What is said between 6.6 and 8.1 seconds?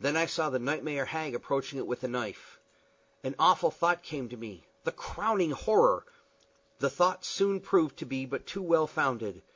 The thought soon proved to